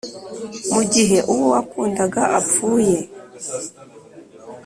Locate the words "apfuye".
2.39-2.99